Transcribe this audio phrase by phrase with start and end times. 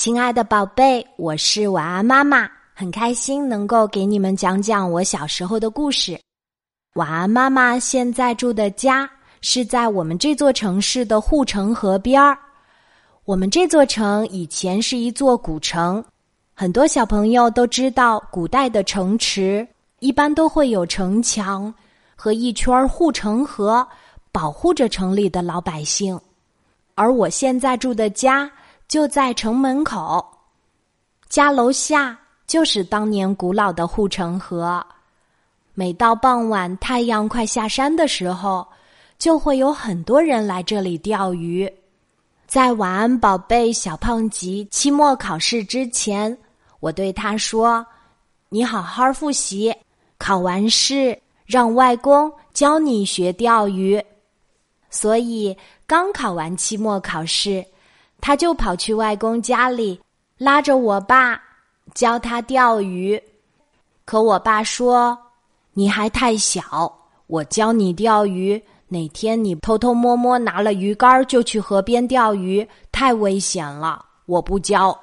[0.00, 6.18] 亲爱的宝贝，我是晚安妈妈，很开心能够给你们讲讲我小时候的故事。
[6.94, 9.06] 晚安妈妈现在住的家
[9.42, 12.38] 是在我们这座城市的护城河边儿。
[13.26, 16.02] 我们这座城以前是一座古城，
[16.54, 21.74] 很多小朋友都知道，古代的城池一般都会有城墙
[22.16, 23.86] 和一圈护城河，
[24.32, 26.18] 保护着城里的老百姓。
[26.94, 28.50] 而我现在住的家。
[28.90, 30.28] 就在城门口，
[31.28, 34.84] 家楼下就是当年古老的护城河。
[35.74, 38.66] 每到傍晚，太阳快下山的时候，
[39.16, 41.72] 就会有很多人来这里钓鱼。
[42.48, 46.36] 在晚安宝贝小胖吉期末考试之前，
[46.80, 47.86] 我对他说
[48.50, 49.72] ：“你好好复习，
[50.18, 54.04] 考完试让外公教你学钓鱼。”
[54.90, 57.64] 所以刚考完期末考试。
[58.20, 60.00] 他就跑去外公家里，
[60.38, 61.40] 拉着我爸
[61.94, 63.20] 教他钓鱼。
[64.04, 65.16] 可我爸说
[65.72, 66.92] ：“你还太小，
[67.26, 68.60] 我教你钓鱼。
[68.88, 74.98] 哪天你偷偷摸摸拿了鱼竿就去河边钓鱼，太危险了，我不教。”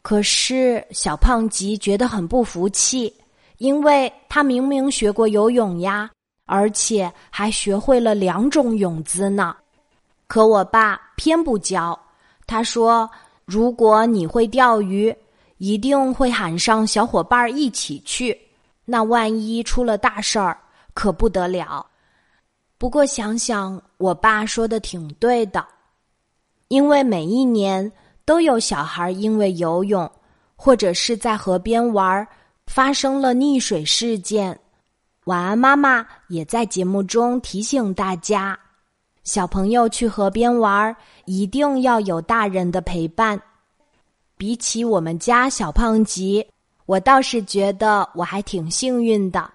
[0.00, 3.12] 可是小胖吉觉得很不服气，
[3.58, 6.08] 因为他明明学过游泳呀，
[6.46, 9.54] 而且还学会了两种泳姿呢。
[10.28, 11.98] 可我爸偏不教。
[12.46, 13.10] 他说
[13.44, 15.14] ：“如果你会钓鱼，
[15.58, 18.38] 一定会喊上小伙伴一起去。
[18.84, 20.56] 那万一出了大事儿，
[20.94, 21.84] 可不得了。”
[22.78, 25.66] 不过想想，我爸说的挺对的，
[26.68, 27.90] 因为每一年
[28.24, 30.08] 都有小孩因为游泳
[30.54, 32.26] 或者是在河边玩
[32.66, 34.58] 发生了溺水事件。
[35.24, 38.56] 晚安，妈妈也在节目中提醒大家。
[39.26, 43.38] 小朋友去河边玩，一定要有大人的陪伴。
[44.36, 46.46] 比起我们家小胖吉，
[46.86, 49.50] 我倒是觉得我还挺幸运的，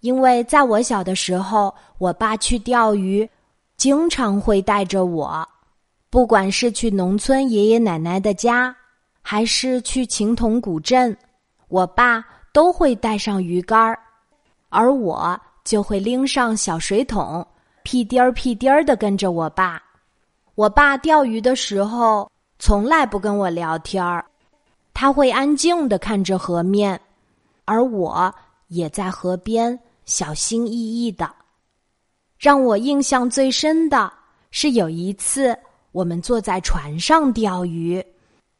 [0.00, 3.26] 因为在我小的时候，我爸去钓鱼，
[3.78, 5.48] 经常会带着我，
[6.10, 8.76] 不管是去农村爷爷奶奶的家，
[9.22, 11.16] 还是去情同古镇，
[11.68, 13.98] 我爸都会带上鱼竿儿，
[14.68, 17.46] 而我就会拎上小水桶。
[17.88, 19.82] 屁颠儿屁颠儿的跟着我爸，
[20.56, 24.22] 我爸钓鱼的时候从来不跟我聊天儿，
[24.92, 27.00] 他会安静的看着河面，
[27.64, 28.30] 而我
[28.66, 31.34] 也在河边小心翼翼的。
[32.38, 34.12] 让我印象最深的
[34.50, 35.58] 是有一次
[35.92, 38.04] 我们坐在船上钓鱼，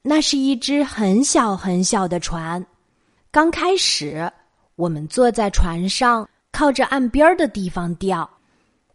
[0.01, 2.65] 那是一只很小很小的船。
[3.31, 4.33] 刚开始
[4.77, 8.27] 我们坐在船上，靠着岸边的地方钓。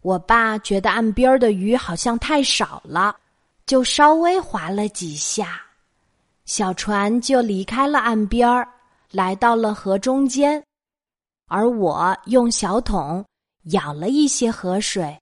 [0.04, 3.16] 我爸觉得岸边的鱼好像太少了，
[3.64, 5.62] 就稍微划了几下，
[6.44, 8.46] 小船就离开了岸边，
[9.10, 10.62] 来到了河中间。
[11.48, 13.24] 而我用小桶
[13.62, 15.18] 舀了一些河水，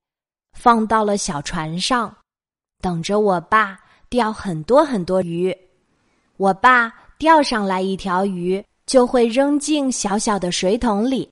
[0.59, 2.13] 放到了小船上，
[2.81, 3.79] 等着我爸
[4.09, 5.57] 钓很多很多鱼。
[6.39, 11.31] 我爸钓上来一条鱼，就会扔进小小的水桶里。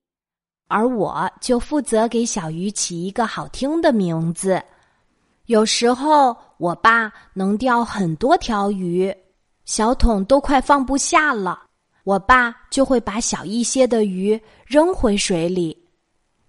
[0.71, 4.63] 而我就负责给小鱼起一个好听的名字。
[5.47, 9.13] 有时候我爸能钓很多条鱼，
[9.65, 11.61] 小桶都快放不下了，
[12.05, 15.77] 我爸就会把小一些的鱼扔回水里。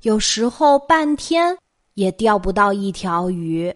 [0.03, 1.57] 有时候半天
[1.95, 3.75] 也钓不到一条鱼，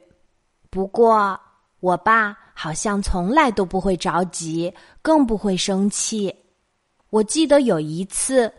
[0.69, 1.39] 不过
[1.79, 6.33] 我爸好像从来都不会着急，更不会生气。
[7.09, 8.53] 我记得有一次。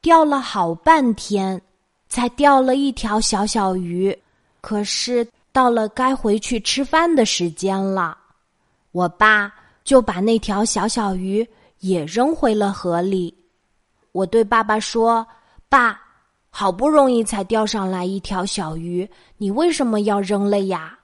[0.00, 1.60] 钓了好半天，
[2.08, 4.16] 才钓了一条小小鱼。
[4.60, 8.16] 可是到了该回去吃饭的时间了，
[8.92, 9.52] 我爸
[9.84, 11.46] 就把那条小小鱼
[11.78, 13.34] 也扔回了河里。
[14.12, 15.26] 我对爸爸说
[15.68, 16.00] ：“爸，
[16.50, 20.98] 好不容易才钓上来一条小鱼，你为什么要扔了呀？”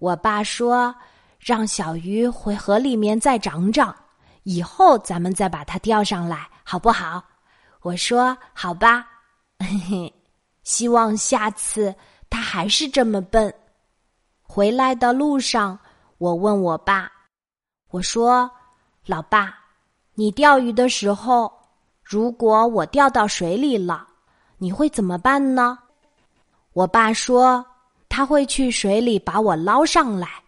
[0.00, 0.94] 我爸说
[1.38, 3.94] ：“让小鱼回河里面再长长，
[4.44, 7.22] 以后咱们再把它钓上来，好不好？”
[7.84, 9.06] 我说：“好吧，
[9.58, 10.14] 嘿嘿，
[10.62, 11.94] 希望下次
[12.30, 13.54] 他还是这么笨。”
[14.40, 15.78] 回来的路上，
[16.16, 17.12] 我问我爸
[17.92, 18.50] ：“我说，
[19.04, 19.54] 老爸，
[20.14, 21.52] 你钓鱼的时候，
[22.02, 24.08] 如果我掉到水里了，
[24.56, 25.78] 你会怎么办呢？”
[26.72, 27.62] 我爸说
[28.08, 30.42] ：“他会去水里把我捞上来。”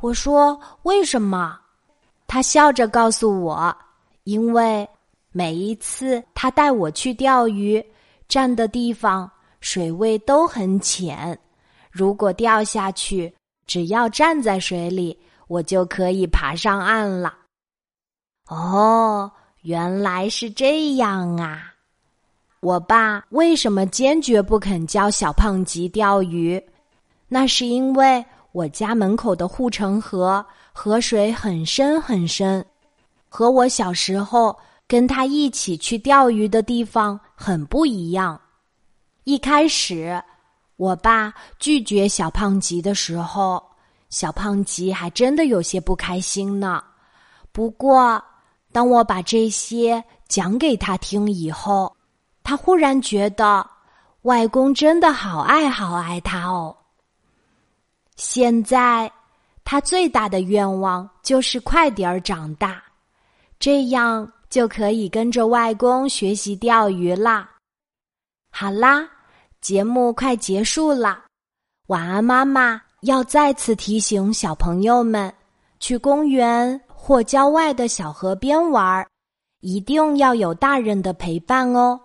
[0.00, 1.60] 我说：“为什么？”
[2.26, 3.76] 他笑着告诉我
[4.24, 4.88] ：“因为。”
[5.32, 7.84] 每一次他带我去钓鱼，
[8.28, 9.30] 站的地方
[9.60, 11.38] 水位都很浅。
[11.90, 13.34] 如果掉下去，
[13.66, 15.18] 只要站在水里，
[15.48, 17.34] 我就可以爬上岸了。
[18.48, 19.30] 哦，
[19.62, 21.72] 原来是这样啊！
[22.60, 26.62] 我爸为什么坚决不肯教小胖吉钓鱼？
[27.28, 32.64] 那是因为我家门口的护城河河水很深很深，
[33.28, 34.56] 和我小时候
[34.92, 38.38] 跟他一起去钓鱼的地方很不一样。
[39.24, 40.22] 一开始，
[40.76, 43.64] 我爸拒绝小胖吉的时候，
[44.10, 46.84] 小胖吉还真的有些不开心呢。
[47.52, 48.22] 不过，
[48.70, 51.96] 当我把这些讲给他听以后，
[52.42, 53.66] 他忽然觉得
[54.24, 56.76] 外公真的好爱好爱他哦。
[58.16, 59.10] 现在，
[59.64, 62.82] 他最大的愿望就是快点儿长大，
[63.58, 67.48] 这样就可以跟着外公学习钓鱼啦。
[68.50, 69.08] 好啦，
[69.62, 71.24] 节目快结束了，
[71.86, 75.32] 晚安，妈妈要再次提醒小朋友们，
[75.80, 79.06] 去公园或郊外的小河边玩，
[79.60, 81.98] 一定要有大人的陪伴哦。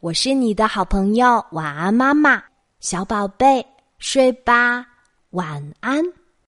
[0.00, 2.42] 我是你的好朋友，晚安，妈妈，
[2.80, 3.64] 小宝贝，
[4.00, 4.84] 睡吧。
[5.30, 6.04] 晚安。